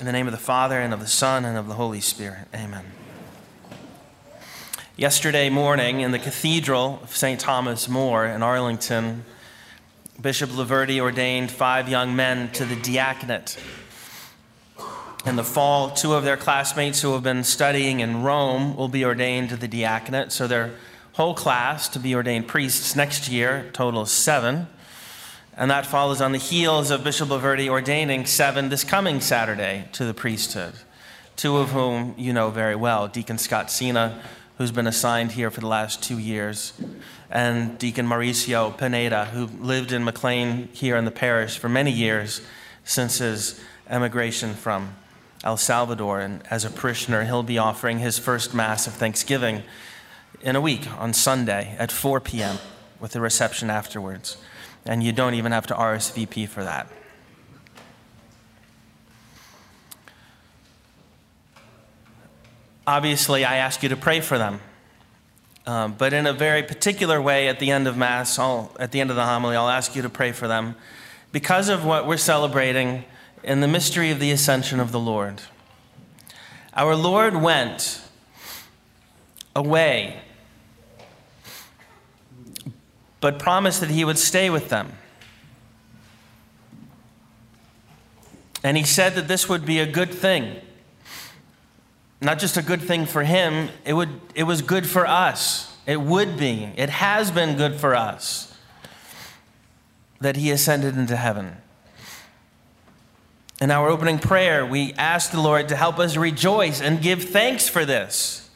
In 0.00 0.06
the 0.06 0.12
name 0.12 0.26
of 0.26 0.32
the 0.32 0.38
Father, 0.38 0.80
and 0.80 0.94
of 0.94 1.00
the 1.00 1.06
Son, 1.06 1.44
and 1.44 1.58
of 1.58 1.68
the 1.68 1.74
Holy 1.74 2.00
Spirit. 2.00 2.48
Amen. 2.54 2.86
Yesterday 4.96 5.50
morning 5.50 6.00
in 6.00 6.10
the 6.10 6.18
Cathedral 6.18 7.00
of 7.02 7.14
St. 7.14 7.38
Thomas 7.38 7.86
More 7.86 8.24
in 8.24 8.42
Arlington, 8.42 9.26
Bishop 10.18 10.48
Loverde 10.48 10.98
ordained 11.00 11.50
five 11.50 11.86
young 11.86 12.16
men 12.16 12.50
to 12.52 12.64
the 12.64 12.76
diaconate. 12.76 13.58
In 15.26 15.36
the 15.36 15.44
fall, 15.44 15.90
two 15.90 16.14
of 16.14 16.24
their 16.24 16.38
classmates 16.38 17.02
who 17.02 17.12
have 17.12 17.22
been 17.22 17.44
studying 17.44 18.00
in 18.00 18.22
Rome 18.22 18.76
will 18.76 18.88
be 18.88 19.04
ordained 19.04 19.50
to 19.50 19.56
the 19.58 19.68
diaconate, 19.68 20.32
so 20.32 20.46
their 20.46 20.70
whole 21.12 21.34
class 21.34 21.90
to 21.90 21.98
be 21.98 22.14
ordained 22.14 22.48
priests 22.48 22.96
next 22.96 23.28
year, 23.28 23.68
total 23.74 24.06
seven. 24.06 24.66
And 25.56 25.70
that 25.70 25.84
follows 25.84 26.20
on 26.20 26.32
the 26.32 26.38
heels 26.38 26.90
of 26.90 27.04
Bishop 27.04 27.28
Loverde 27.28 27.68
ordaining 27.68 28.24
seven 28.24 28.68
this 28.68 28.84
coming 28.84 29.20
Saturday 29.20 29.88
to 29.92 30.04
the 30.04 30.14
priesthood, 30.14 30.74
two 31.36 31.58
of 31.58 31.70
whom 31.70 32.14
you 32.16 32.32
know 32.32 32.50
very 32.50 32.76
well 32.76 33.08
Deacon 33.08 33.36
Scott 33.36 33.70
Sina, 33.70 34.22
who's 34.58 34.70
been 34.70 34.86
assigned 34.86 35.32
here 35.32 35.50
for 35.50 35.60
the 35.60 35.66
last 35.66 36.02
two 36.02 36.18
years, 36.18 36.72
and 37.30 37.76
Deacon 37.78 38.06
Mauricio 38.06 38.76
Pineda, 38.76 39.26
who 39.26 39.46
lived 39.46 39.90
in 39.90 40.04
McLean 40.04 40.68
here 40.72 40.96
in 40.96 41.04
the 41.04 41.10
parish 41.10 41.58
for 41.58 41.68
many 41.68 41.90
years 41.90 42.40
since 42.84 43.18
his 43.18 43.60
emigration 43.88 44.54
from 44.54 44.94
El 45.42 45.56
Salvador. 45.56 46.20
And 46.20 46.42
as 46.48 46.64
a 46.64 46.70
parishioner, 46.70 47.24
he'll 47.24 47.42
be 47.42 47.58
offering 47.58 47.98
his 47.98 48.18
first 48.18 48.54
Mass 48.54 48.86
of 48.86 48.94
Thanksgiving 48.94 49.64
in 50.42 50.54
a 50.54 50.60
week 50.60 50.86
on 50.98 51.12
Sunday 51.12 51.74
at 51.76 51.90
4 51.90 52.20
p.m. 52.20 52.58
with 53.00 53.16
a 53.16 53.20
reception 53.20 53.68
afterwards 53.68 54.36
and 54.86 55.02
you 55.02 55.12
don't 55.12 55.34
even 55.34 55.52
have 55.52 55.66
to 55.68 55.74
RSVP 55.74 56.48
for 56.48 56.64
that. 56.64 56.86
Obviously, 62.86 63.44
I 63.44 63.56
ask 63.56 63.82
you 63.82 63.88
to 63.90 63.96
pray 63.96 64.20
for 64.20 64.38
them. 64.38 64.60
Um, 65.66 65.94
but 65.96 66.12
in 66.12 66.26
a 66.26 66.32
very 66.32 66.62
particular 66.62 67.20
way, 67.20 67.48
at 67.48 67.60
the 67.60 67.70
end 67.70 67.86
of 67.86 67.96
Mass, 67.96 68.38
I'll, 68.38 68.74
at 68.80 68.90
the 68.90 69.00
end 69.00 69.10
of 69.10 69.16
the 69.16 69.24
homily, 69.24 69.54
I'll 69.54 69.68
ask 69.68 69.94
you 69.94 70.02
to 70.02 70.08
pray 70.08 70.32
for 70.32 70.48
them 70.48 70.74
because 71.30 71.68
of 71.68 71.84
what 71.84 72.06
we're 72.06 72.16
celebrating 72.16 73.04
in 73.44 73.60
the 73.60 73.68
mystery 73.68 74.10
of 74.10 74.18
the 74.18 74.30
ascension 74.32 74.80
of 74.80 74.90
the 74.90 74.98
Lord. 74.98 75.42
Our 76.74 76.96
Lord 76.96 77.36
went 77.36 78.02
away 79.54 80.20
but 83.20 83.38
promised 83.38 83.80
that 83.80 83.90
he 83.90 84.04
would 84.04 84.18
stay 84.18 84.50
with 84.50 84.68
them. 84.68 84.92
And 88.62 88.76
he 88.76 88.84
said 88.84 89.14
that 89.14 89.28
this 89.28 89.48
would 89.48 89.64
be 89.64 89.78
a 89.78 89.86
good 89.86 90.10
thing. 90.10 90.56
Not 92.20 92.38
just 92.38 92.56
a 92.56 92.62
good 92.62 92.82
thing 92.82 93.06
for 93.06 93.22
him, 93.22 93.70
it, 93.84 93.94
would, 93.94 94.20
it 94.34 94.42
was 94.44 94.60
good 94.60 94.86
for 94.86 95.06
us. 95.06 95.74
It 95.86 96.00
would 96.00 96.36
be. 96.36 96.70
It 96.76 96.90
has 96.90 97.30
been 97.30 97.56
good 97.56 97.76
for 97.76 97.94
us 97.94 98.54
that 100.20 100.36
he 100.36 100.50
ascended 100.50 100.96
into 100.96 101.16
heaven. 101.16 101.56
In 103.60 103.70
our 103.70 103.88
opening 103.88 104.18
prayer, 104.18 104.64
we 104.64 104.92
ask 104.94 105.30
the 105.30 105.40
Lord 105.40 105.68
to 105.68 105.76
help 105.76 105.98
us 105.98 106.16
rejoice 106.16 106.80
and 106.82 107.00
give 107.00 107.24
thanks 107.24 107.68
for 107.68 107.84
this 107.86 108.49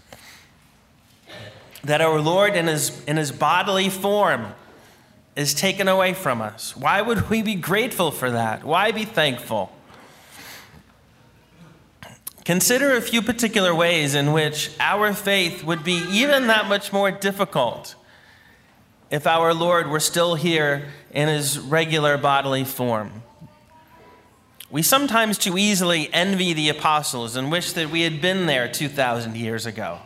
that 1.85 2.01
our 2.01 2.21
Lord 2.21 2.57
in 2.57 2.67
his, 2.67 3.03
in 3.05 3.17
his 3.17 3.31
bodily 3.31 3.91
form 3.91 4.55
is 5.37 5.55
taken 5.55 5.89
away 5.89 6.15
from 6.15 6.41
us. 6.41 6.77
Why 6.77 7.03
would 7.03 7.29
we 7.29 7.43
be 7.43 7.55
grateful 7.55 8.11
for 8.11 8.31
that? 8.31 8.65
Why 8.65 8.93
be 8.93 9.05
thankful? 9.05 9.71
Consider 12.45 12.95
a 12.97 13.01
few 13.01 13.23
particular 13.23 13.75
ways 13.75 14.15
in 14.15 14.33
which 14.33 14.71
our 14.79 15.13
faith 15.15 15.65
would 15.65 15.83
be 15.83 16.05
even 16.11 16.47
that 16.49 16.69
much 16.69 16.93
more 16.93 17.11
difficult 17.11 17.95
if 19.11 19.27
our 19.27 19.55
Lord 19.55 19.89
were 19.89 20.01
still 20.01 20.35
here 20.35 20.89
in 21.11 21.29
his 21.29 21.59
regular 21.59 22.19
bodily 22.19 22.65
form. 22.65 23.23
We 24.71 24.83
sometimes 24.83 25.39
too 25.39 25.57
easily 25.57 26.13
envy 26.13 26.53
the 26.53 26.69
apostles 26.69 27.37
and 27.37 27.51
wish 27.51 27.73
that 27.73 27.91
we 27.91 28.03
had 28.03 28.21
been 28.21 28.47
there 28.47 28.69
2,000 28.69 29.37
years 29.37 29.67
ago 29.67 30.01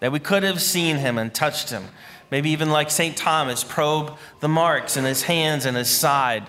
that 0.00 0.12
we 0.12 0.18
could 0.18 0.42
have 0.42 0.60
seen 0.60 0.96
him 0.96 1.18
and 1.18 1.32
touched 1.34 1.70
him. 1.70 1.84
Maybe 2.30 2.50
even 2.50 2.70
like 2.70 2.90
St. 2.90 3.16
Thomas, 3.16 3.62
probe 3.62 4.16
the 4.40 4.48
marks 4.48 4.96
in 4.96 5.04
his 5.04 5.22
hands 5.22 5.66
and 5.66 5.76
his 5.76 5.88
side, 5.88 6.46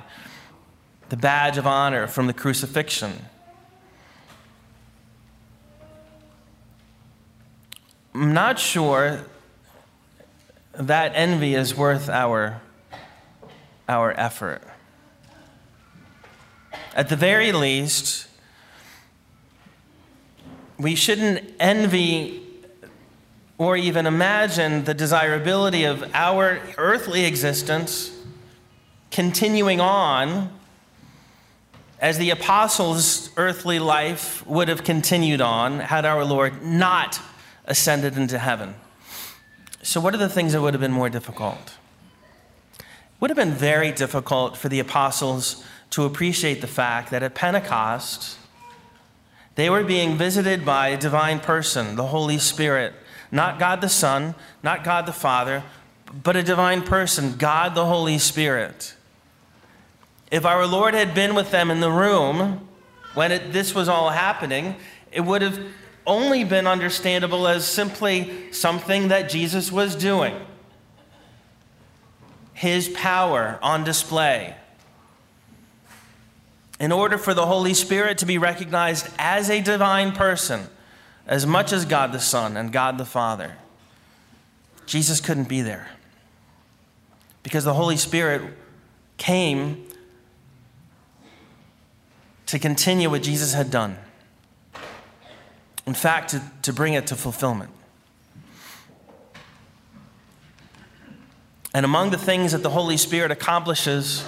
the 1.10 1.18
badge 1.18 1.58
of 1.58 1.68
honor 1.68 2.08
from 2.08 2.28
the 2.28 2.34
crucifixion. 2.34 3.14
I'm 8.14 8.34
not 8.34 8.58
sure 8.60 9.26
that 10.74 11.12
envy 11.16 11.54
is 11.54 11.76
worth 11.76 12.10
our, 12.10 12.62
our 13.88 14.14
effort. 14.18 14.62
At 16.96 17.10
the 17.10 17.18
very 17.18 17.52
least, 17.52 18.28
we 20.78 20.96
shouldn't 20.96 21.54
envy 21.60 22.45
or 23.58 23.78
even 23.78 24.06
imagine 24.06 24.84
the 24.84 24.94
desirability 24.94 25.86
of 25.86 26.04
our 26.14 26.60
earthly 26.78 27.26
existence 27.26 28.12
continuing 29.12 29.80
on 29.80 30.50
as 32.00 32.18
the 32.18 32.30
apostles' 32.30 33.30
earthly 33.38 33.80
life 33.80 34.46
would 34.46 34.68
have 34.68 34.84
continued 34.84 35.40
on 35.40 35.80
had 35.80 36.06
our 36.06 36.26
Lord 36.26 36.62
not 36.62 37.22
ascended 37.66 38.18
into 38.18 38.38
heaven. 38.38 38.76
So, 39.82 40.02
what 40.02 40.14
are 40.14 40.18
the 40.18 40.30
things 40.30 40.54
that 40.54 40.62
would 40.62 40.74
have 40.74 40.82
been 40.82 40.92
more 40.92 41.10
difficult? 41.10 41.78
It 42.78 42.86
would 43.22 43.30
have 43.30 43.38
been 43.38 43.54
very 43.54 43.92
difficult 43.92 44.58
for 44.58 44.68
the 44.68 44.80
apostles 44.80 45.64
to 45.92 46.04
appreciate 46.04 46.60
the 46.60 46.68
fact 46.68 47.12
that 47.12 47.24
at 47.24 47.34
Pentecost, 47.36 48.38
they 49.56 49.70
were 49.70 49.84
being 49.84 50.18
visited 50.18 50.66
by 50.66 50.90
a 50.90 50.98
divine 50.98 51.40
person, 51.40 51.96
the 51.96 52.08
Holy 52.08 52.38
Spirit 52.38 52.94
not 53.32 53.60
God 53.60 53.82
the 53.82 53.90
Son, 53.90 54.36
not 54.64 54.84
God 54.84 55.06
the 55.06 55.14
Father, 55.14 55.64
but 56.24 56.36
a 56.36 56.44
divine 56.44 56.82
person, 56.82 57.36
God 57.38 57.76
the 57.76 57.86
Holy 57.86 58.18
Spirit. 58.18 58.96
If 60.32 60.46
our 60.46 60.66
Lord 60.66 60.94
had 60.94 61.14
been 61.14 61.36
with 61.36 61.52
them 61.52 61.72
in 61.72 61.80
the 61.80 61.92
room 61.92 62.68
when 63.14 63.32
it, 63.32 63.54
this 63.54 63.74
was 63.74 63.88
all 63.88 64.10
happening, 64.10 64.76
it 65.12 65.22
would 65.22 65.42
have 65.42 65.60
only 66.06 66.44
been 66.44 66.68
understandable 66.68 67.48
as 67.48 67.66
simply 67.66 68.52
something 68.52 69.08
that 69.08 69.30
Jesus 69.30 69.72
was 69.72 69.96
doing. 69.96 70.36
His 72.54 72.90
power 72.90 73.60
on 73.62 73.84
display. 73.84 74.56
In 76.80 76.92
order 76.92 77.18
for 77.18 77.34
the 77.34 77.46
Holy 77.46 77.74
Spirit 77.74 78.18
to 78.20 78.26
be 78.26 78.38
recognized 78.38 79.08
as 79.18 79.50
a 79.50 79.62
divine 79.62 80.12
person, 80.12 80.68
as 81.28 81.46
much 81.46 81.74
as 81.74 81.86
God 81.86 82.12
the 82.12 82.20
Son 82.20 82.56
and 82.58 82.72
God 82.72 82.98
the 82.98 83.06
Father. 83.06 83.58
Jesus 84.86 85.20
couldn't 85.20 85.50
be 85.50 85.62
there 85.62 85.90
because 87.44 87.64
the 87.64 87.74
Holy 87.74 87.98
Spirit 87.98 88.42
came 89.18 89.88
to 92.46 92.60
continue 92.60 93.10
what 93.10 93.24
Jesus 93.24 93.54
had 93.54 93.72
done. 93.72 93.98
In 95.86 95.94
fact, 95.94 96.32
to, 96.32 96.42
to 96.64 96.74
bring 96.74 96.94
it 96.94 97.08
to 97.08 97.16
fulfillment. 97.16 97.72
And 101.74 101.86
among 101.86 102.12
the 102.12 102.18
things 102.18 102.52
that 102.54 102.64
the 102.64 102.70
Holy 102.70 102.98
Spirit 102.98 103.32
accomplishes 103.32 104.26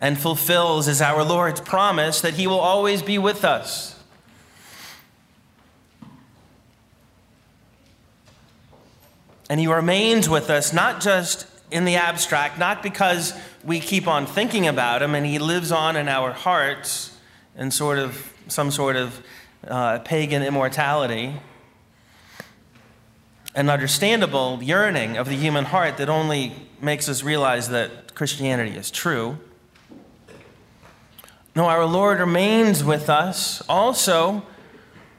and 0.00 0.18
fulfills 0.18 0.88
is 0.88 1.00
our 1.00 1.24
Lord's 1.24 1.60
promise 1.60 2.20
that 2.20 2.34
He 2.34 2.46
will 2.46 2.58
always 2.58 3.02
be 3.02 3.18
with 3.18 3.44
us. 3.44 3.97
And 9.48 9.58
he 9.58 9.66
remains 9.66 10.28
with 10.28 10.50
us, 10.50 10.72
not 10.72 11.00
just 11.00 11.46
in 11.70 11.84
the 11.84 11.96
abstract, 11.96 12.58
not 12.58 12.82
because 12.82 13.34
we 13.64 13.80
keep 13.80 14.06
on 14.06 14.26
thinking 14.26 14.66
about 14.66 15.02
him 15.02 15.14
and 15.14 15.26
he 15.26 15.38
lives 15.38 15.72
on 15.72 15.96
in 15.96 16.08
our 16.08 16.32
hearts 16.32 17.16
in 17.56 17.70
sort 17.70 17.98
of 17.98 18.32
some 18.48 18.70
sort 18.70 18.96
of 18.96 19.22
uh, 19.66 19.98
pagan 20.00 20.42
immortality, 20.42 21.34
an 23.54 23.68
understandable 23.68 24.62
yearning 24.62 25.16
of 25.16 25.28
the 25.28 25.34
human 25.34 25.64
heart 25.64 25.96
that 25.96 26.08
only 26.08 26.52
makes 26.80 27.08
us 27.08 27.22
realize 27.22 27.68
that 27.68 28.14
Christianity 28.14 28.76
is 28.76 28.90
true. 28.90 29.38
No, 31.54 31.66
our 31.66 31.84
Lord 31.84 32.20
remains 32.20 32.84
with 32.84 33.10
us 33.10 33.62
also 33.68 34.44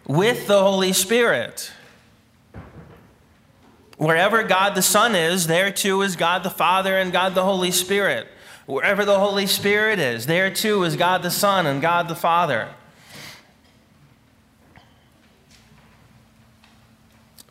with 0.08 0.48
the 0.48 0.62
Holy 0.62 0.94
Spirit. 0.94 1.72
Wherever 4.00 4.44
God 4.44 4.76
the 4.76 4.82
Son 4.82 5.14
is, 5.14 5.48
there 5.48 5.72
too 5.72 6.02
is 6.04 6.16
God 6.16 6.44
the 6.44 6.50
Father 6.50 6.98
and 6.98 7.12
God 7.12 7.36
the 7.36 7.44
Holy 7.44 7.70
Spirit. 7.70 8.30
Wherever 8.66 9.04
the 9.04 9.20
Holy 9.20 9.46
Spirit 9.46 10.00
is, 10.00 10.26
there 10.26 10.50
too 10.50 10.84
is 10.84 10.96
God 10.96 11.22
the 11.22 11.30
Son 11.30 11.66
and 11.66 11.82
God 11.82 12.08
the 12.08 12.16
Father. 12.16 12.70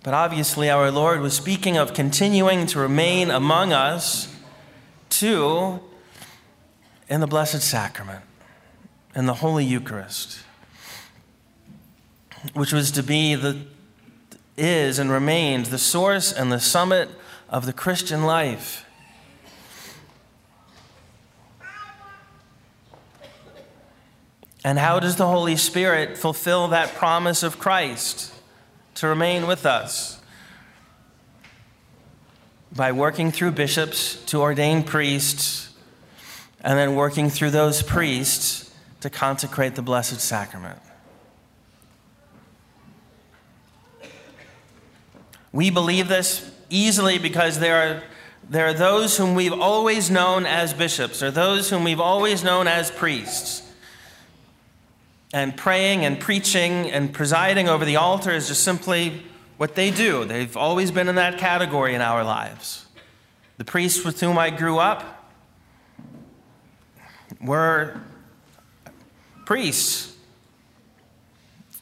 But 0.02 0.14
obviously, 0.14 0.70
our 0.70 0.90
Lord 0.90 1.20
was 1.20 1.34
speaking 1.34 1.76
of 1.76 1.92
continuing 1.92 2.64
to 2.68 2.78
remain 2.78 3.30
among 3.30 3.74
us 3.74 4.34
too 5.10 5.80
in 7.10 7.20
the 7.20 7.26
Blessed 7.26 7.60
Sacrament, 7.60 8.24
in 9.14 9.26
the 9.26 9.34
Holy 9.34 9.66
Eucharist, 9.66 10.38
which 12.54 12.72
was 12.72 12.90
to 12.92 13.02
be 13.02 13.34
the 13.34 13.66
is 14.58 14.98
and 14.98 15.10
remains 15.10 15.70
the 15.70 15.78
source 15.78 16.32
and 16.32 16.52
the 16.52 16.60
summit 16.60 17.08
of 17.48 17.66
the 17.66 17.72
Christian 17.72 18.24
life. 18.24 18.84
And 24.64 24.78
how 24.78 25.00
does 25.00 25.16
the 25.16 25.26
Holy 25.26 25.56
Spirit 25.56 26.18
fulfill 26.18 26.68
that 26.68 26.94
promise 26.94 27.42
of 27.42 27.58
Christ 27.58 28.34
to 28.96 29.06
remain 29.06 29.46
with 29.46 29.64
us? 29.64 30.20
By 32.74 32.92
working 32.92 33.30
through 33.30 33.52
bishops 33.52 34.22
to 34.26 34.40
ordain 34.40 34.82
priests, 34.82 35.68
and 36.60 36.78
then 36.78 36.96
working 36.96 37.30
through 37.30 37.50
those 37.50 37.82
priests 37.82 38.74
to 39.00 39.08
consecrate 39.08 39.74
the 39.74 39.82
Blessed 39.82 40.20
Sacrament. 40.20 40.80
We 45.52 45.70
believe 45.70 46.08
this 46.08 46.50
easily 46.70 47.18
because 47.18 47.58
there 47.58 47.76
are, 47.76 48.02
there 48.48 48.66
are 48.66 48.74
those 48.74 49.16
whom 49.16 49.34
we've 49.34 49.52
always 49.52 50.10
known 50.10 50.46
as 50.46 50.74
bishops, 50.74 51.22
or 51.22 51.30
those 51.30 51.70
whom 51.70 51.84
we've 51.84 52.00
always 52.00 52.44
known 52.44 52.66
as 52.66 52.90
priests 52.90 53.62
and 55.32 55.56
praying 55.56 56.04
and 56.04 56.18
preaching 56.18 56.90
and 56.90 57.12
presiding 57.12 57.68
over 57.68 57.84
the 57.84 57.96
altar 57.96 58.30
is 58.30 58.48
just 58.48 58.64
simply 58.64 59.22
what 59.58 59.74
they 59.74 59.90
do. 59.90 60.24
They've 60.24 60.56
always 60.56 60.90
been 60.90 61.08
in 61.08 61.16
that 61.16 61.38
category 61.38 61.94
in 61.94 62.00
our 62.00 62.24
lives. 62.24 62.86
The 63.58 63.64
priests 63.64 64.04
with 64.04 64.20
whom 64.20 64.38
I 64.38 64.50
grew 64.50 64.78
up 64.78 65.32
were 67.40 68.00
priests. 69.44 70.16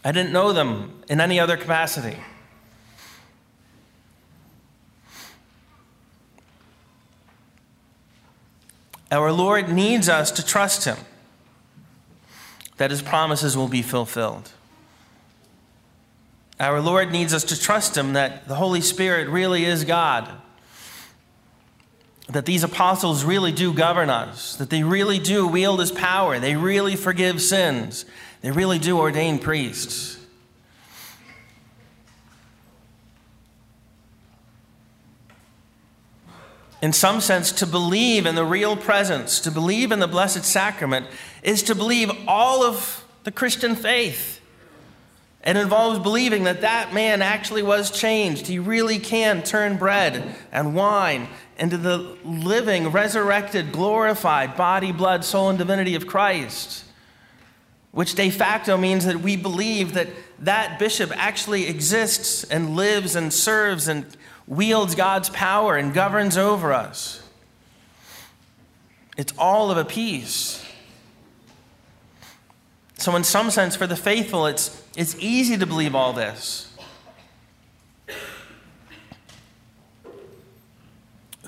I 0.05 0.13
didn't 0.13 0.33
know 0.33 0.53
them 0.53 1.03
in 1.09 1.21
any 1.21 1.39
other 1.39 1.57
capacity. 1.57 2.17
Our 9.11 9.33
Lord 9.33 9.69
needs 9.69 10.09
us 10.09 10.31
to 10.33 10.45
trust 10.45 10.85
Him 10.85 10.97
that 12.77 12.91
his 12.91 13.03
promises 13.03 13.57
will 13.57 13.69
be 13.69 13.83
fulfilled. 13.83 14.53
Our 16.59 16.81
Lord 16.81 17.11
needs 17.11 17.35
us 17.35 17.45
to 17.45 17.61
trust 17.61 17.97
him 17.97 18.15
that 18.15 18.49
the 18.49 18.55
Holy 18.55 18.81
Spirit 18.81 19.29
really 19.29 19.65
is 19.65 19.85
God, 19.85 20.31
that 22.29 22.47
these 22.47 22.65
apostles 22.65 23.25
really 23.25 23.53
do 23.53 23.73
govern 23.73 24.11
us, 24.11 24.57
that 24.57 24.71
they 24.71 24.83
really 24.83 25.19
do 25.19 25.47
wield 25.47 25.81
his 25.81 25.93
power, 25.93 26.39
they 26.39 26.57
really 26.57 26.97
forgive 26.97 27.43
sins, 27.43 28.05
they 28.41 28.51
really 28.51 28.79
do 28.79 28.99
ordain 28.99 29.39
priests. 29.39 30.19
In 36.87 36.93
some 36.93 37.21
sense, 37.21 37.51
to 37.51 37.67
believe 37.67 38.27
in 38.27 38.37
the 38.37 38.45
real 38.45 38.77
presence, 38.77 39.41
to 39.41 39.51
believe 39.51 39.91
in 39.91 39.99
the 39.99 40.07
Blessed 40.07 40.45
Sacrament, 40.45 41.05
is 41.43 41.65
to 41.65 41.75
believe 41.75 42.13
all 42.29 42.63
of 42.63 43.05
the 43.25 43.33
Christian 43.33 43.75
faith. 43.75 44.41
It 45.45 45.57
involves 45.57 45.99
believing 45.99 46.45
that 46.45 46.61
that 46.61 46.95
man 46.95 47.23
actually 47.23 47.65
was 47.65 47.91
changed. 47.91 48.47
He 48.47 48.61
really 48.61 49.01
can 49.01 49.43
turn 49.43 49.79
bread 49.79 50.37
and 50.53 50.77
wine 50.77 51.27
into 51.59 51.77
the 51.77 52.17
living, 52.25 52.93
resurrected, 52.93 53.73
glorified 53.73 54.57
body, 54.57 54.93
blood, 54.93 55.25
soul, 55.25 55.49
and 55.49 55.59
divinity 55.59 55.97
of 55.97 56.07
Christ. 56.07 56.85
Which 57.91 58.15
de 58.15 58.31
facto 58.31 58.77
means 58.77 59.07
that 59.07 59.23
we 59.23 59.35
believe 59.35 59.95
that 59.95 60.11
that 60.39 60.79
bishop 60.79 61.11
actually 61.17 61.67
exists 61.67 62.45
and 62.45 62.77
lives 62.77 63.17
and 63.17 63.35
serves 63.35 63.89
and 63.89 64.07
wields 64.47 64.95
God's 64.95 65.29
power 65.31 65.77
and 65.77 65.93
governs 65.93 66.37
over 66.37 66.73
us. 66.73 67.23
It's 69.17 69.33
all 69.39 69.71
of 69.71 69.79
a 69.79 69.85
piece. 69.85 70.65
So, 72.99 73.15
in 73.17 73.25
some 73.25 73.51
sense, 73.51 73.77
for 73.77 73.87
the 73.87 73.97
faithful, 73.97 74.47
it's, 74.47 74.83
it's 74.97 75.17
easy 75.19 75.57
to 75.57 75.67
believe 75.67 75.95
all 75.95 76.13
this. 76.13 76.75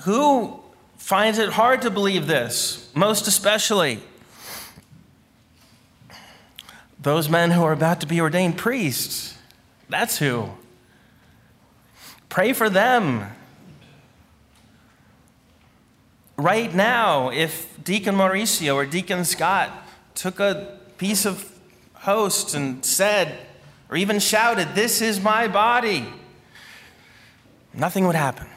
Who 0.03 0.61
finds 0.97 1.37
it 1.37 1.49
hard 1.49 1.81
to 1.81 1.89
believe 1.89 2.27
this? 2.27 2.89
Most 2.95 3.27
especially 3.27 3.99
those 7.01 7.29
men 7.29 7.51
who 7.51 7.63
are 7.63 7.71
about 7.71 8.01
to 8.01 8.07
be 8.07 8.19
ordained 8.19 8.57
priests. 8.57 9.37
That's 9.89 10.17
who. 10.17 10.51
Pray 12.29 12.53
for 12.53 12.69
them. 12.69 13.25
Right 16.37 16.73
now, 16.73 17.31
if 17.31 17.83
Deacon 17.83 18.15
Mauricio 18.15 18.75
or 18.75 18.85
Deacon 18.85 19.25
Scott 19.25 19.71
took 20.15 20.39
a 20.39 20.79
piece 20.97 21.25
of 21.25 21.51
host 21.95 22.55
and 22.55 22.85
said, 22.85 23.39
or 23.89 23.97
even 23.97 24.19
shouted, 24.19 24.75
This 24.75 25.01
is 25.01 25.19
my 25.19 25.47
body, 25.47 26.07
nothing 27.73 28.05
would 28.07 28.15
happen. 28.15 28.47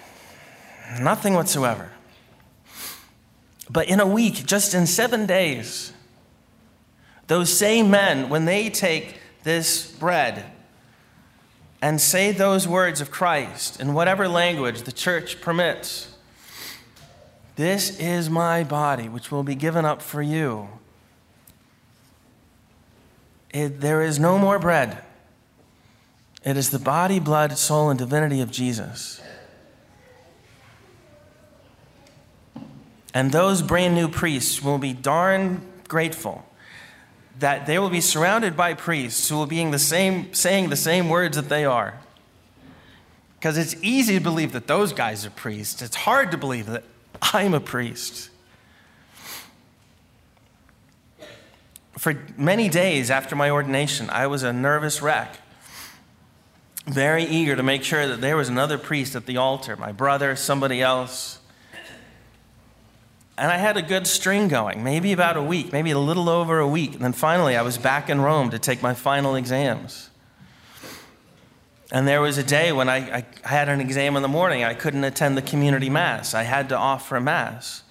Nothing 1.01 1.35
whatsoever. 1.35 1.91
But 3.71 3.89
in 3.89 3.99
a 4.01 4.07
week, 4.07 4.47
just 4.47 4.75
in 4.75 4.87
seven 4.87 5.25
days, 5.25 5.93
those 7.27 7.57
same 7.57 7.91
men, 7.91 8.29
when 8.29 8.45
they 8.45 8.69
take 8.69 9.17
this 9.43 9.91
bread 9.91 10.45
and 11.82 12.00
say 12.00 12.31
those 12.31 12.69
words 12.69 13.00
of 13.00 13.11
Christ 13.11 13.81
in 13.81 13.93
whatever 13.93 14.29
language 14.29 14.82
the 14.82 14.93
church 14.93 15.40
permits. 15.40 16.14
This 17.56 17.99
is 17.99 18.31
my 18.31 18.62
body, 18.62 19.08
which 19.08 19.32
will 19.32 19.43
be 19.43 19.56
given 19.56 19.84
up 19.84 20.00
for 20.00 20.23
you. 20.23 20.69
It, 23.50 23.81
there 23.81 24.01
is 24.01 24.19
no 24.20 24.39
more 24.39 24.60
bread. 24.60 25.03
It 26.44 26.56
is 26.56 26.70
the 26.70 26.79
body, 26.79 27.19
blood, 27.19 27.58
soul, 27.58 27.91
and 27.91 27.98
divinity 27.98 28.41
of 28.41 28.51
Jesus. 28.51 29.20
And 33.12 33.32
those 33.32 33.60
brand 33.60 33.94
new 33.94 34.08
priests 34.08 34.62
will 34.62 34.79
be 34.79 34.93
darn 34.93 35.67
grateful 35.89 36.46
that 37.39 37.67
they 37.67 37.79
will 37.79 37.91
be 37.91 38.01
surrounded 38.01 38.56
by 38.56 38.74
priests 38.74 39.29
who 39.29 39.36
will 39.36 39.46
be 39.46 39.65
the 39.65 39.79
same, 39.79 40.32
saying 40.34 40.69
the 40.70 40.77
same 40.77 41.08
words 41.08 41.36
that 41.36 41.48
they 41.48 41.65
are. 41.65 42.01
Because 43.39 43.58
it's 43.58 43.74
easy 43.82 44.15
to 44.15 44.20
believe 44.20 44.53
that 44.53 44.67
those 44.67 44.93
guys 44.93 45.27
are 45.27 45.31
priests. 45.31 45.82
It's 45.82 45.96
hard 45.96 46.31
to 46.31 46.39
believe 46.39 46.67
that 46.67 46.84
I'm 47.32 47.55
a 47.55 47.60
priest. 47.60 48.31
For 51.98 52.17
many 52.36 52.69
days 52.69 53.10
after 53.10 53.36
my 53.36 53.51
ordination, 53.51 54.10
I 54.10 54.27
was 54.27 54.43
a 54.43 54.53
nervous 54.53 55.03
wreck, 55.03 55.39
very 56.86 57.24
eager 57.24 57.55
to 57.55 57.62
make 57.62 57.84
sure 57.84 58.08
that 58.08 58.20
there 58.20 58.36
was 58.36 58.48
another 58.48 58.79
priest 58.79 59.15
at 59.15 59.27
the 59.27 59.36
altar 59.36 59.77
my 59.77 59.93
brother, 59.93 60.34
somebody 60.34 60.82
else. 60.82 61.39
And 63.43 63.51
I 63.51 63.56
had 63.56 63.77
a 63.77 63.82
good 63.82 64.06
string 64.06 64.46
going, 64.46 64.84
maybe 64.84 65.11
about 65.11 65.37
a 65.37 65.43
week, 65.43 65.72
maybe 65.72 65.91
a 65.91 65.99
little 65.99 66.29
over 66.29 66.61
a 66.61 66.69
week. 66.69 66.94
And 66.94 67.03
then 67.03 67.13
finally, 67.13 67.56
I 67.56 67.63
was 67.63 67.77
back 67.77 68.08
in 68.08 68.20
Rome 68.20 68.51
to 68.51 68.58
take 68.61 68.82
my 68.82 68.94
final 68.94 69.34
exams. 69.34 70.11
And 71.91 72.06
there 72.06 72.20
was 72.20 72.39
a 72.39 72.44
day 72.44 72.70
when 72.70 72.89
I, 72.89 73.25
I, 73.43 73.49
had 73.49 73.69
an 73.69 73.81
exam 73.81 74.15
in 74.15 74.22
the 74.22 74.29
morning. 74.29 74.63
I 74.63 74.75
couldn't 74.75 75.03
attend 75.03 75.37
the 75.37 75.43
community 75.43 75.91
mass. 75.91 76.34
I 76.34 76.44
had 76.44 76.69
to 76.69 76.79
offer 76.79 77.17
a 77.17 77.20
mass. 77.20 77.82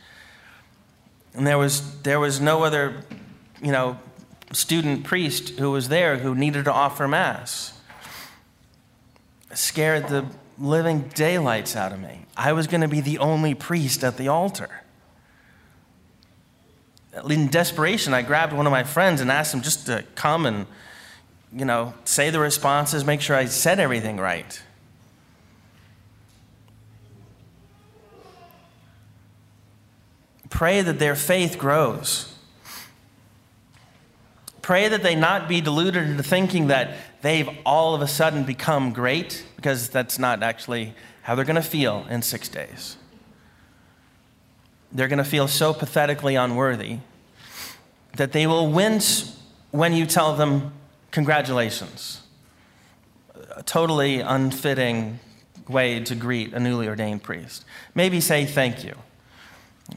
And 1.34 1.46
there 1.46 1.58
was, 1.58 2.02
there 2.04 2.22
was 2.22 2.40
no 2.40 2.64
other, 2.64 3.04
you 3.62 3.74
know, 3.74 4.00
student 4.54 5.04
priest 5.04 5.60
who 5.60 5.72
was 5.72 5.90
there 5.90 6.20
who 6.20 6.34
needed 6.34 6.64
to 6.64 6.72
offer 6.72 7.10
mass. 7.10 7.78
It 9.52 9.58
scared 9.58 10.08
the 10.08 10.28
living 10.58 11.10
daylights 11.14 11.76
out 11.76 11.92
of 11.92 12.00
me. 12.00 12.26
I 12.38 12.54
was 12.54 12.68
going 12.68 12.80
to 12.80 12.88
be 12.88 13.02
the 13.02 13.18
only 13.18 13.54
priest 13.54 14.02
at 14.06 14.16
the 14.16 14.30
altar 14.30 14.81
in 17.30 17.48
desperation, 17.48 18.14
I 18.14 18.22
grabbed 18.22 18.54
one 18.54 18.66
of 18.66 18.72
my 18.72 18.84
friends 18.84 19.22
and 19.22 19.32
asked 19.32 19.54
him 19.54 19.62
just 19.62 19.86
to 19.88 20.04
come 20.16 20.46
and, 20.46 20.66
you 21.54 21.66
know, 21.66 21.94
say 22.06 22.30
the 22.30 22.40
responses, 22.40 23.04
make 23.04 23.22
sure 23.22 23.36
I 23.36 23.46
said 23.46 23.80
everything 23.80 24.18
right. 24.18 24.62
Pray 30.50 30.82
that 30.82 31.00
their 31.00 31.16
faith 31.16 31.58
grows. 31.58 32.36
Pray 34.62 34.88
that 34.90 35.02
they 35.02 35.16
not 35.16 35.50
be 35.50 35.60
deluded 35.60 36.08
into 36.08 36.24
thinking 36.24 36.68
that 36.68 36.96
they've 37.22 37.50
all 37.66 37.96
of 37.96 38.02
a 38.02 38.08
sudden 38.08 38.44
become 38.44 38.94
great, 38.94 39.44
because 39.56 39.90
that's 39.90 40.20
not 40.20 40.44
actually 40.44 40.94
how 41.24 41.36
they're 41.36 41.46
going 41.46 41.56
to 41.56 41.62
feel 41.62 42.06
in 42.10 42.22
six 42.22 42.48
days. 42.48 42.98
They're 44.92 45.08
going 45.08 45.18
to 45.18 45.24
feel 45.24 45.48
so 45.48 45.74
pathetically 45.74 46.36
unworthy 46.36 47.00
that 48.18 48.32
they 48.32 48.46
will 48.46 48.70
wince 48.70 49.40
when 49.72 49.94
you 49.94 50.06
tell 50.06 50.36
them, 50.36 50.74
Congratulations. 51.12 52.22
A 53.56 53.64
totally 53.64 54.22
unfitting 54.22 55.20
way 55.68 56.00
to 56.00 56.16
greet 56.16 56.54
a 56.54 56.60
newly 56.60 56.88
ordained 56.88 57.22
priest. 57.22 57.66
Maybe 57.94 58.22
say 58.22 58.46
thank 58.46 58.84
you. 58.84 58.96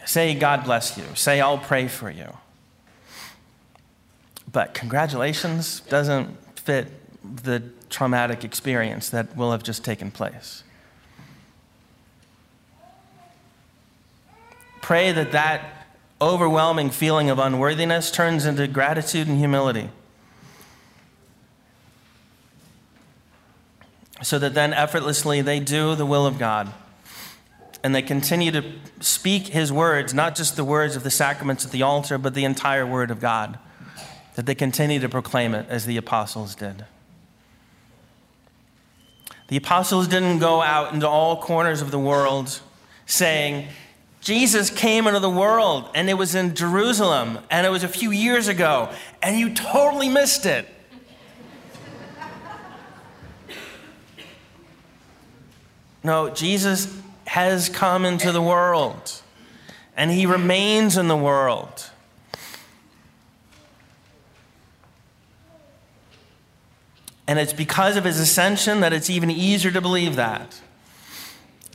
Say 0.04 0.34
God 0.34 0.64
bless 0.64 0.98
you. 0.98 1.04
Say 1.14 1.40
I'll 1.40 1.58
pray 1.58 1.86
for 1.86 2.10
you. 2.10 2.36
But 4.50 4.74
congratulations 4.74 5.80
doesn't 5.80 6.36
fit 6.58 6.88
the 7.44 7.62
traumatic 7.90 8.44
experience 8.44 9.08
that 9.10 9.36
will 9.36 9.52
have 9.52 9.62
just 9.62 9.84
taken 9.84 10.10
place. 10.10 10.63
Pray 14.84 15.12
that 15.12 15.32
that 15.32 15.86
overwhelming 16.20 16.90
feeling 16.90 17.30
of 17.30 17.38
unworthiness 17.38 18.10
turns 18.10 18.44
into 18.44 18.66
gratitude 18.66 19.26
and 19.26 19.38
humility. 19.38 19.88
So 24.22 24.38
that 24.38 24.52
then 24.52 24.74
effortlessly 24.74 25.40
they 25.40 25.58
do 25.58 25.94
the 25.94 26.04
will 26.04 26.26
of 26.26 26.38
God. 26.38 26.70
And 27.82 27.94
they 27.94 28.02
continue 28.02 28.50
to 28.50 28.62
speak 29.00 29.46
his 29.46 29.72
words, 29.72 30.12
not 30.12 30.36
just 30.36 30.54
the 30.54 30.64
words 30.64 30.96
of 30.96 31.02
the 31.02 31.10
sacraments 31.10 31.64
at 31.64 31.70
the 31.70 31.80
altar, 31.80 32.18
but 32.18 32.34
the 32.34 32.44
entire 32.44 32.86
word 32.86 33.10
of 33.10 33.20
God. 33.22 33.58
That 34.34 34.44
they 34.44 34.54
continue 34.54 35.00
to 35.00 35.08
proclaim 35.08 35.54
it 35.54 35.66
as 35.70 35.86
the 35.86 35.96
apostles 35.96 36.54
did. 36.54 36.84
The 39.48 39.56
apostles 39.56 40.08
didn't 40.08 40.40
go 40.40 40.60
out 40.60 40.92
into 40.92 41.08
all 41.08 41.40
corners 41.40 41.80
of 41.80 41.90
the 41.90 41.98
world 41.98 42.60
saying, 43.06 43.68
Jesus 44.25 44.71
came 44.71 45.07
into 45.07 45.21
the 45.21 45.28
world 45.28 45.90
and 45.95 46.09
it 46.09 46.14
was 46.14 46.35
in 46.35 46.54
Jerusalem 46.54 47.40
and 47.50 47.66
it 47.66 47.71
was 47.71 47.85
a 47.85 47.88
few 47.88 48.11
years 48.11 48.49
ago 48.49 48.90
and 49.23 49.38
you 49.38 49.52
totally 49.52 50.09
missed 50.09 50.47
it. 50.47 50.66
No, 56.02 56.31
Jesus 56.31 56.99
has 57.26 57.69
come 57.69 58.07
into 58.07 58.33
the 58.33 58.40
world 58.40 59.21
and 59.95 60.11
he 60.11 60.25
remains 60.25 60.97
in 60.97 61.09
the 61.09 61.16
world. 61.16 61.90
And 67.26 67.38
it's 67.38 67.52
because 67.52 67.99
of 67.99 68.04
his 68.04 68.19
ascension 68.19 68.81
that 68.81 68.95
it's 68.95 69.11
even 69.11 69.31
easier 69.31 69.71
to 69.71 69.83
believe 69.83 70.16
that. 70.16 70.62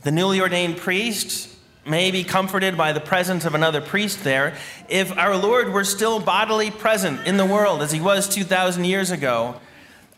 The 0.02 0.10
newly 0.10 0.40
ordained 0.40 0.78
priest 0.78 1.58
may 1.90 2.10
be 2.10 2.24
comforted 2.24 2.76
by 2.76 2.92
the 2.92 3.00
presence 3.00 3.44
of 3.44 3.54
another 3.54 3.80
priest 3.80 4.22
there. 4.24 4.56
If 4.88 5.10
our 5.18 5.36
Lord 5.36 5.72
were 5.72 5.84
still 5.84 6.20
bodily 6.20 6.70
present 6.70 7.26
in 7.26 7.36
the 7.36 7.44
world 7.44 7.82
as 7.82 7.90
he 7.90 8.00
was 8.00 8.28
2,000 8.28 8.84
years 8.84 9.10
ago, 9.10 9.60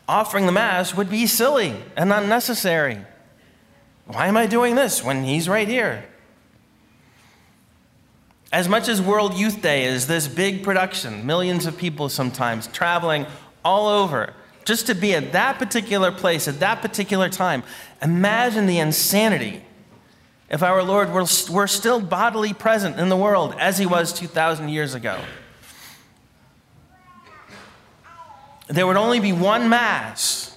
offering 0.06 0.46
the 0.46 0.52
Mass 0.52 0.94
would 0.94 1.08
be 1.08 1.26
silly 1.26 1.74
and 1.96 2.12
unnecessary. 2.12 2.98
Why 4.06 4.26
am 4.26 4.36
I 4.36 4.46
doing 4.46 4.74
this 4.74 5.02
when 5.02 5.24
he's 5.24 5.48
right 5.48 5.66
here? 5.66 6.04
As 8.52 8.68
much 8.68 8.86
as 8.86 9.00
World 9.00 9.34
Youth 9.34 9.62
Day 9.62 9.84
is 9.84 10.06
this 10.06 10.28
big 10.28 10.62
production, 10.62 11.24
millions 11.24 11.64
of 11.64 11.78
people 11.78 12.10
sometimes 12.10 12.66
traveling 12.66 13.24
all 13.64 13.88
over 13.88 14.34
just 14.64 14.86
to 14.86 14.94
be 14.94 15.14
at 15.14 15.32
that 15.32 15.58
particular 15.58 16.12
place 16.12 16.46
at 16.46 16.60
that 16.60 16.82
particular 16.82 17.28
time, 17.28 17.62
imagine 18.02 18.66
the 18.66 18.78
insanity 18.78 19.62
if 20.52 20.62
our 20.62 20.82
Lord 20.82 21.10
were, 21.10 21.24
were 21.50 21.66
still 21.66 21.98
bodily 21.98 22.52
present 22.52 23.00
in 23.00 23.08
the 23.08 23.16
world 23.16 23.56
as 23.58 23.78
he 23.78 23.86
was 23.86 24.12
2,000 24.12 24.68
years 24.68 24.94
ago. 24.94 25.18
There 28.68 28.86
would 28.86 28.98
only 28.98 29.18
be 29.18 29.32
one 29.32 29.70
Mass, 29.70 30.56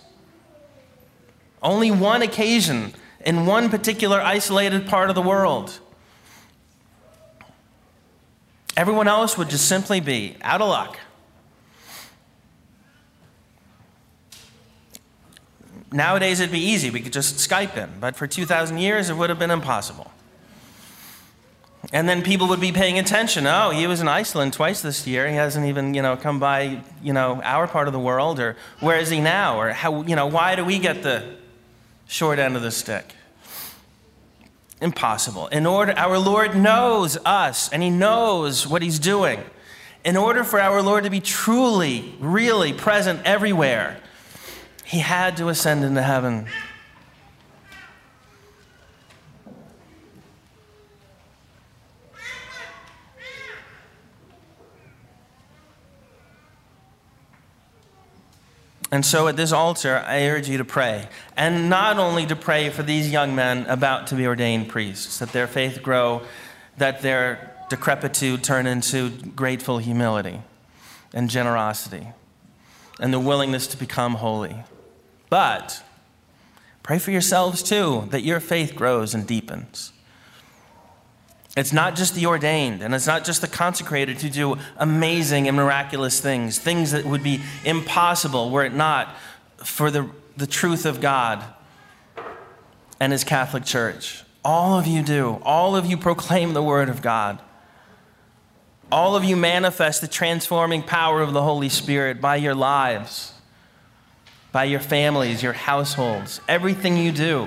only 1.64 1.92
one 1.92 2.22
occasion 2.22 2.94
in 3.26 3.46
one 3.46 3.70
particular 3.70 4.22
isolated 4.22 4.86
part 4.86 5.10
of 5.10 5.16
the 5.16 5.22
world. 5.22 5.80
Everyone 8.76 9.08
else 9.08 9.38
would 9.38 9.50
just 9.50 9.68
simply 9.68 10.02
be 10.02 10.36
out 10.42 10.62
of 10.62 10.68
luck. 10.68 11.00
Nowadays, 15.96 16.42
it'd 16.42 16.52
be 16.52 16.60
easy. 16.60 16.90
We 16.90 17.00
could 17.00 17.14
just 17.14 17.38
Skype 17.38 17.72
him. 17.72 17.90
But 18.02 18.18
for 18.18 18.28
2,000 18.28 18.80
years, 18.80 19.10
it 19.10 19.16
would 19.16 19.30
have 19.30 19.40
been 19.40 19.50
impossible. 19.50 20.12
And 21.94 22.10
then 22.10 22.22
people 22.22 22.50
would 22.50 22.60
be 22.60 22.74
paying 22.74 23.00
attention. 23.00 23.48
Oh, 23.48 23.70
he 23.70 23.88
was 23.88 24.02
in 24.02 24.10
Iceland 24.10 24.52
twice 24.52 24.82
this 24.82 25.08
year. 25.08 25.30
He 25.30 25.36
hasn't 25.36 25.66
even, 25.68 25.94
you 25.94 26.02
know, 26.02 26.18
come 26.18 26.38
by, 26.38 26.82
you 27.02 27.14
know, 27.14 27.42
our 27.44 27.66
part 27.66 27.88
of 27.88 27.94
the 27.94 28.00
world. 28.00 28.42
Or 28.42 28.58
where 28.82 29.00
is 29.00 29.10
he 29.10 29.22
now? 29.22 29.58
Or 29.58 29.70
how, 29.70 30.02
you 30.02 30.18
know, 30.18 30.28
why 30.28 30.56
do 30.56 30.66
we 30.66 30.80
get 30.80 31.02
the 31.02 31.24
short 32.08 32.40
end 32.40 32.58
of 32.58 32.62
the 32.62 32.72
stick? 32.72 33.16
Impossible. 34.82 35.48
In 35.48 35.66
order, 35.66 35.94
our 35.96 36.20
Lord 36.20 36.58
knows 36.58 37.18
us 37.24 37.70
and 37.72 37.82
he 37.82 37.90
knows 37.90 38.68
what 38.68 38.82
he's 38.82 39.00
doing. 39.00 39.40
In 40.04 40.18
order 40.18 40.44
for 40.44 40.60
our 40.60 40.82
Lord 40.82 41.06
to 41.06 41.10
be 41.10 41.22
truly, 41.22 42.16
really 42.20 42.74
present 42.74 43.22
everywhere, 43.24 44.02
he 44.86 45.00
had 45.00 45.36
to 45.38 45.50
ascend 45.50 45.84
into 45.84 46.02
heaven. 46.02 46.48
And 58.92 59.06
so 59.06 59.28
at 59.28 59.36
this 59.36 59.52
altar, 59.52 60.02
I 60.08 60.28
urge 60.28 60.48
you 60.48 60.58
to 60.58 60.64
pray. 60.64 61.10
And 61.36 61.70
not 61.70 61.98
only 61.98 62.26
to 62.28 62.36
pray 62.36 62.70
for 62.70 62.82
these 62.82 63.12
young 63.12 63.36
men 63.36 63.66
about 63.66 64.08
to 64.08 64.16
be 64.16 64.26
ordained 64.26 64.70
priests, 64.70 65.20
that 65.20 65.34
their 65.34 65.48
faith 65.48 65.84
grow, 65.84 66.22
that 66.78 67.02
their 67.02 67.52
decrepitude 67.70 68.44
turn 68.44 68.68
into 68.68 69.10
grateful 69.10 69.80
humility 69.80 70.40
and 71.14 71.30
generosity, 71.30 72.08
and 73.00 73.12
the 73.12 73.20
willingness 73.20 73.68
to 73.68 73.78
become 73.78 74.14
holy. 74.14 74.64
But 75.36 75.84
pray 76.82 76.98
for 76.98 77.12
yourselves 77.12 77.62
too, 77.62 78.08
that 78.12 78.22
your 78.22 78.40
faith 78.40 78.74
grows 78.74 79.14
and 79.14 79.28
deepens. 79.28 79.92
It's 81.58 81.74
not 81.74 81.98
just 81.98 82.16
the 82.16 82.26
ordained, 82.26 82.82
and 82.82 82.96
it's 82.96 83.06
not 83.06 83.26
just 83.26 83.42
the 83.42 83.50
consecrated 83.50 84.18
to 84.20 84.30
do 84.30 84.56
amazing 84.78 85.50
and 85.50 85.58
miraculous 85.58 86.22
things, 86.22 86.58
things 86.58 86.92
that 86.92 87.04
would 87.04 87.22
be 87.22 87.42
impossible 87.66 88.50
were 88.50 88.64
it 88.64 88.74
not 88.74 89.14
for 89.58 89.92
the, 89.92 90.10
the 90.38 90.48
truth 90.48 90.86
of 90.86 91.02
God 91.02 91.44
and 93.02 93.12
His 93.12 93.26
Catholic 93.26 93.66
Church. 93.66 94.24
All 94.42 94.80
of 94.80 94.88
you 94.88 95.04
do. 95.04 95.42
All 95.44 95.76
of 95.76 95.86
you 95.86 95.98
proclaim 95.98 96.54
the 96.54 96.64
Word 96.64 96.88
of 96.88 97.02
God. 97.02 97.42
All 98.90 99.18
of 99.18 99.26
you 99.26 99.36
manifest 99.36 100.00
the 100.00 100.08
transforming 100.08 100.82
power 100.82 101.22
of 101.22 101.34
the 101.34 101.44
Holy 101.44 101.68
Spirit 101.68 102.22
by 102.22 102.38
your 102.38 102.56
lives 102.56 103.34
by 104.56 104.64
your 104.64 104.80
families, 104.80 105.44
your 105.44 105.52
households, 105.52 106.40
everything 106.48 106.96
you 106.96 107.12
do. 107.12 107.46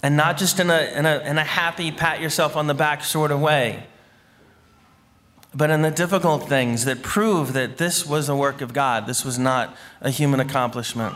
And 0.00 0.16
not 0.16 0.38
just 0.38 0.60
in 0.60 0.70
a, 0.70 0.96
in 0.96 1.06
a, 1.06 1.18
in 1.26 1.36
a 1.36 1.42
happy, 1.42 1.90
pat 1.90 2.20
yourself 2.20 2.54
on 2.54 2.68
the 2.68 2.74
back 2.74 3.02
sort 3.02 3.32
of 3.32 3.40
way, 3.40 3.82
but 5.52 5.70
in 5.70 5.82
the 5.82 5.90
difficult 5.90 6.48
things 6.48 6.84
that 6.84 7.02
prove 7.02 7.52
that 7.54 7.78
this 7.78 8.06
was 8.06 8.28
a 8.28 8.36
work 8.36 8.60
of 8.60 8.72
God. 8.72 9.08
This 9.08 9.24
was 9.24 9.40
not 9.40 9.76
a 10.00 10.10
human 10.10 10.38
accomplishment. 10.38 11.12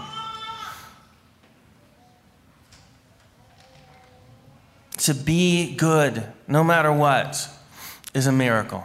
To 4.97 5.15
be 5.15 5.77
good, 5.77 6.27
no 6.49 6.65
matter 6.65 6.93
what, 6.93 7.49
is 8.15 8.27
a 8.27 8.33
miracle. 8.33 8.83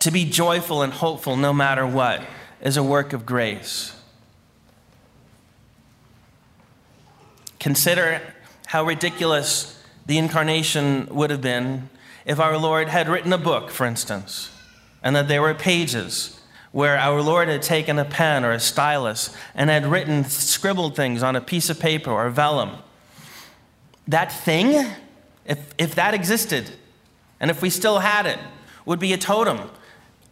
To 0.00 0.10
be 0.10 0.24
joyful 0.24 0.82
and 0.82 0.92
hopeful 0.92 1.36
no 1.36 1.52
matter 1.52 1.86
what 1.86 2.22
is 2.60 2.76
a 2.76 2.82
work 2.82 3.12
of 3.12 3.24
grace. 3.24 3.94
Consider 7.58 8.20
how 8.66 8.84
ridiculous 8.84 9.82
the 10.06 10.18
incarnation 10.18 11.08
would 11.10 11.30
have 11.30 11.40
been 11.40 11.88
if 12.24 12.40
our 12.40 12.58
Lord 12.58 12.88
had 12.88 13.08
written 13.08 13.32
a 13.32 13.38
book, 13.38 13.70
for 13.70 13.86
instance, 13.86 14.50
and 15.02 15.14
that 15.14 15.28
there 15.28 15.42
were 15.42 15.54
pages 15.54 16.40
where 16.72 16.98
our 16.98 17.22
Lord 17.22 17.48
had 17.48 17.62
taken 17.62 17.98
a 17.98 18.04
pen 18.04 18.44
or 18.44 18.52
a 18.52 18.60
stylus 18.60 19.34
and 19.54 19.70
had 19.70 19.86
written, 19.86 20.24
scribbled 20.24 20.94
things 20.94 21.22
on 21.22 21.34
a 21.34 21.40
piece 21.40 21.70
of 21.70 21.80
paper 21.80 22.10
or 22.10 22.28
vellum. 22.28 22.76
That 24.06 24.30
thing, 24.30 24.86
if, 25.44 25.74
if 25.78 25.94
that 25.94 26.12
existed, 26.12 26.70
and 27.40 27.50
if 27.50 27.62
we 27.62 27.70
still 27.70 28.00
had 28.00 28.26
it, 28.26 28.38
would 28.86 28.98
be 28.98 29.12
a 29.12 29.18
totem. 29.18 29.60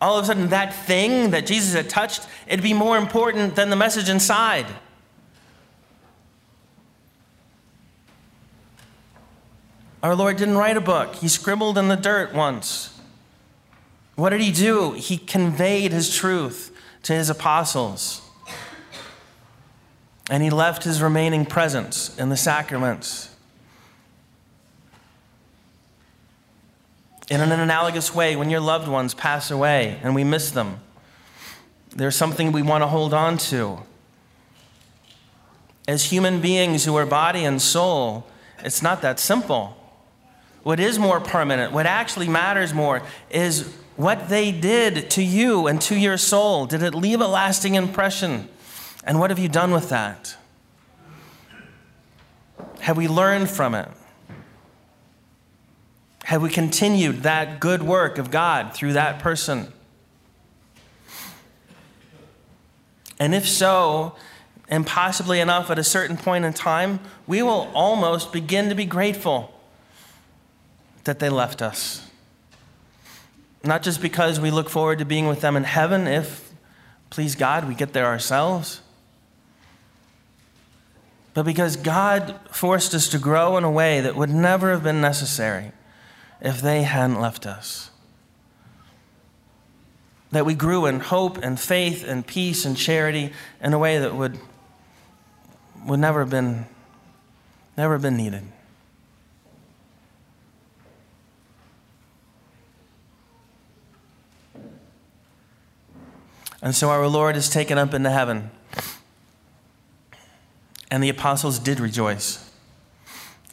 All 0.00 0.18
of 0.18 0.24
a 0.24 0.26
sudden, 0.26 0.48
that 0.48 0.74
thing 0.74 1.30
that 1.30 1.46
Jesus 1.46 1.74
had 1.74 1.90
touched, 1.90 2.26
it'd 2.46 2.62
be 2.62 2.72
more 2.72 2.96
important 2.96 3.56
than 3.56 3.68
the 3.68 3.76
message 3.76 4.08
inside. 4.08 4.66
Our 10.02 10.14
Lord 10.14 10.36
didn't 10.36 10.56
write 10.56 10.76
a 10.76 10.82
book, 10.82 11.16
He 11.16 11.28
scribbled 11.28 11.78
in 11.78 11.88
the 11.88 11.96
dirt 11.96 12.34
once. 12.34 12.98
What 14.16 14.30
did 14.30 14.40
He 14.40 14.52
do? 14.52 14.92
He 14.92 15.16
conveyed 15.16 15.92
His 15.92 16.14
truth 16.14 16.76
to 17.04 17.14
His 17.14 17.30
apostles. 17.30 18.20
And 20.30 20.42
He 20.42 20.50
left 20.50 20.84
His 20.84 21.02
remaining 21.02 21.46
presence 21.46 22.16
in 22.18 22.28
the 22.28 22.36
sacraments. 22.36 23.33
In 27.30 27.40
an 27.40 27.52
analogous 27.52 28.14
way, 28.14 28.36
when 28.36 28.50
your 28.50 28.60
loved 28.60 28.88
ones 28.88 29.14
pass 29.14 29.50
away 29.50 29.98
and 30.02 30.14
we 30.14 30.24
miss 30.24 30.50
them, 30.50 30.80
there's 31.90 32.16
something 32.16 32.52
we 32.52 32.62
want 32.62 32.82
to 32.82 32.86
hold 32.86 33.14
on 33.14 33.38
to. 33.38 33.78
As 35.86 36.04
human 36.04 36.40
beings 36.40 36.84
who 36.84 36.96
are 36.96 37.06
body 37.06 37.44
and 37.44 37.60
soul, 37.60 38.26
it's 38.62 38.82
not 38.82 39.02
that 39.02 39.18
simple. 39.18 39.76
What 40.62 40.80
is 40.80 40.98
more 40.98 41.20
permanent, 41.20 41.72
what 41.72 41.86
actually 41.86 42.28
matters 42.28 42.72
more, 42.72 43.02
is 43.30 43.74
what 43.96 44.28
they 44.28 44.50
did 44.50 45.10
to 45.10 45.22
you 45.22 45.66
and 45.66 45.80
to 45.82 45.94
your 45.94 46.16
soul. 46.16 46.66
Did 46.66 46.82
it 46.82 46.94
leave 46.94 47.20
a 47.20 47.26
lasting 47.26 47.74
impression? 47.74 48.48
And 49.04 49.20
what 49.20 49.30
have 49.30 49.38
you 49.38 49.48
done 49.48 49.70
with 49.70 49.90
that? 49.90 50.36
Have 52.80 52.96
we 52.96 53.08
learned 53.08 53.50
from 53.50 53.74
it? 53.74 53.88
Have 56.34 56.42
we 56.42 56.50
continued 56.50 57.22
that 57.22 57.60
good 57.60 57.84
work 57.84 58.18
of 58.18 58.32
God 58.32 58.74
through 58.74 58.94
that 58.94 59.20
person? 59.20 59.72
And 63.20 63.36
if 63.36 63.48
so, 63.48 64.16
and 64.68 64.84
possibly 64.84 65.38
enough 65.38 65.70
at 65.70 65.78
a 65.78 65.84
certain 65.84 66.16
point 66.16 66.44
in 66.44 66.52
time, 66.52 66.98
we 67.28 67.40
will 67.40 67.70
almost 67.72 68.32
begin 68.32 68.68
to 68.68 68.74
be 68.74 68.84
grateful 68.84 69.54
that 71.04 71.20
they 71.20 71.28
left 71.28 71.62
us. 71.62 72.10
Not 73.62 73.84
just 73.84 74.02
because 74.02 74.40
we 74.40 74.50
look 74.50 74.68
forward 74.68 74.98
to 74.98 75.04
being 75.04 75.28
with 75.28 75.40
them 75.40 75.54
in 75.54 75.62
heaven, 75.62 76.08
if, 76.08 76.52
please 77.10 77.36
God, 77.36 77.68
we 77.68 77.76
get 77.76 77.92
there 77.92 78.06
ourselves, 78.06 78.80
but 81.32 81.44
because 81.44 81.76
God 81.76 82.40
forced 82.50 82.92
us 82.92 83.06
to 83.10 83.18
grow 83.20 83.56
in 83.56 83.62
a 83.62 83.70
way 83.70 84.00
that 84.00 84.16
would 84.16 84.30
never 84.30 84.72
have 84.72 84.82
been 84.82 85.00
necessary 85.00 85.70
if 86.40 86.60
they 86.60 86.82
hadn't 86.82 87.20
left 87.20 87.46
us. 87.46 87.90
That 90.32 90.44
we 90.44 90.54
grew 90.54 90.86
in 90.86 91.00
hope 91.00 91.38
and 91.38 91.58
faith 91.58 92.04
and 92.06 92.26
peace 92.26 92.64
and 92.64 92.76
charity 92.76 93.32
in 93.60 93.72
a 93.72 93.78
way 93.78 93.98
that 93.98 94.14
would, 94.14 94.38
would 95.86 96.00
never 96.00 96.20
have 96.20 96.30
been, 96.30 96.66
never 97.76 97.94
have 97.94 98.02
been 98.02 98.16
needed. 98.16 98.42
And 106.64 106.74
so 106.74 106.88
our 106.88 107.06
Lord 107.06 107.36
is 107.36 107.50
taken 107.50 107.76
up 107.76 107.92
into 107.92 108.08
heaven. 108.08 108.50
And 110.90 111.02
the 111.02 111.10
apostles 111.10 111.58
did 111.58 111.78
rejoice. 111.78 112.50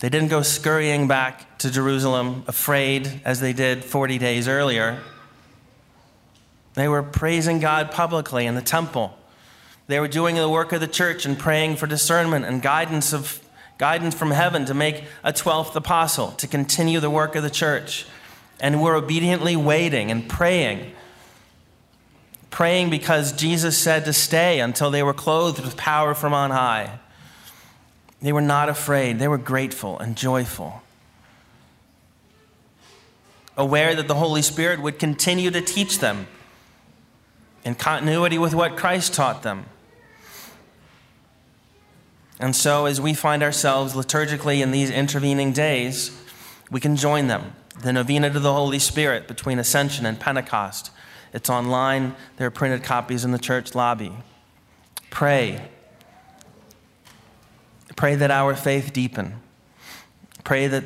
They 0.01 0.09
didn't 0.09 0.29
go 0.29 0.41
scurrying 0.41 1.07
back 1.07 1.57
to 1.59 1.71
Jerusalem, 1.71 2.43
afraid 2.47 3.21
as 3.23 3.39
they 3.39 3.53
did 3.53 3.85
40 3.85 4.17
days 4.17 4.47
earlier. 4.47 4.99
They 6.73 6.87
were 6.87 7.03
praising 7.03 7.59
God 7.59 7.91
publicly 7.91 8.45
in 8.45 8.55
the 8.55 8.61
temple. 8.61 9.17
They 9.87 9.99
were 9.99 10.07
doing 10.07 10.35
the 10.35 10.49
work 10.49 10.73
of 10.73 10.81
the 10.81 10.87
church 10.87 11.25
and 11.25 11.37
praying 11.37 11.75
for 11.75 11.87
discernment 11.87 12.45
and 12.45 12.61
guidance 12.61 13.13
of 13.13 13.39
guidance 13.77 14.13
from 14.13 14.31
heaven 14.31 14.65
to 14.65 14.73
make 14.73 15.03
a 15.23 15.31
12th 15.31 15.75
apostle, 15.75 16.31
to 16.31 16.47
continue 16.47 16.99
the 16.99 17.09
work 17.09 17.35
of 17.35 17.43
the 17.43 17.49
church. 17.49 18.05
And 18.59 18.81
were 18.81 18.95
obediently 18.95 19.55
waiting 19.55 20.11
and 20.11 20.27
praying 20.27 20.93
praying 22.51 22.89
because 22.89 23.31
Jesus 23.31 23.77
said 23.77 24.05
to 24.05 24.13
stay 24.13 24.59
until 24.59 24.91
they 24.91 25.01
were 25.01 25.13
clothed 25.13 25.61
with 25.61 25.77
power 25.77 26.13
from 26.13 26.33
on 26.33 26.51
high. 26.51 26.99
They 28.21 28.31
were 28.31 28.41
not 28.41 28.69
afraid, 28.69 29.19
they 29.19 29.27
were 29.27 29.37
grateful 29.37 29.99
and 29.99 30.15
joyful. 30.15 30.81
Aware 33.57 33.95
that 33.95 34.07
the 34.07 34.15
Holy 34.15 34.41
Spirit 34.41 34.81
would 34.81 34.99
continue 34.99 35.51
to 35.51 35.61
teach 35.61 35.99
them 35.99 36.27
in 37.63 37.75
continuity 37.75 38.37
with 38.37 38.55
what 38.55 38.77
Christ 38.77 39.13
taught 39.13 39.43
them. 39.43 39.65
And 42.39 42.55
so, 42.55 42.85
as 42.85 42.99
we 42.99 43.13
find 43.13 43.43
ourselves 43.43 43.93
liturgically 43.93 44.61
in 44.61 44.71
these 44.71 44.89
intervening 44.89 45.51
days, 45.51 46.17
we 46.71 46.79
can 46.79 46.95
join 46.95 47.27
them. 47.27 47.53
The 47.81 47.93
novena 47.93 48.31
to 48.31 48.39
the 48.39 48.53
Holy 48.53 48.79
Spirit 48.79 49.27
between 49.27 49.59
Ascension 49.59 50.05
and 50.05 50.19
Pentecost 50.19 50.91
it's 51.33 51.49
online. 51.49 52.15
There 52.37 52.47
are 52.47 52.51
printed 52.51 52.83
copies 52.83 53.23
in 53.23 53.31
the 53.31 53.39
church 53.39 53.73
lobby. 53.73 54.11
Pray. 55.09 55.69
Pray 58.01 58.15
that 58.15 58.31
our 58.31 58.55
faith 58.55 58.93
deepen. 58.93 59.35
Pray 60.43 60.65
that 60.65 60.85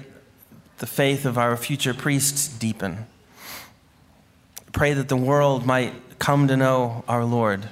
the 0.79 0.85
faith 0.85 1.25
of 1.25 1.37
our 1.37 1.55
future 1.55 1.93
priests 1.93 2.49
deepen. 2.49 3.05
Pray 4.73 4.91
that 4.91 5.07
the 5.07 5.15
world 5.15 5.65
might 5.65 5.93
come 6.19 6.49
to 6.49 6.57
know 6.57 7.05
our 7.07 7.23
Lord 7.23 7.69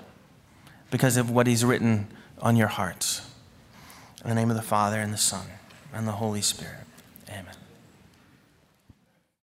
because 0.92 1.18
of 1.18 1.30
what 1.30 1.46
He's 1.46 1.66
written 1.66 2.08
on 2.42 2.56
your 2.56 2.70
hearts. 2.70 3.30
In 4.24 4.30
the 4.30 4.36
name 4.36 4.50
of 4.50 4.56
the 4.56 4.62
Father, 4.62 5.02
and 5.02 5.12
the 5.12 5.18
Son, 5.18 5.46
and 5.94 6.08
the 6.08 6.14
Holy 6.14 6.42
Spirit. 6.42 6.83